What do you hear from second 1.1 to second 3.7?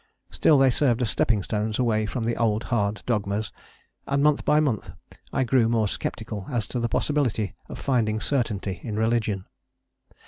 stepping stones away from the old hard dogmas,